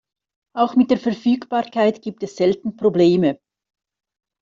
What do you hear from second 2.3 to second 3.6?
selten Probleme.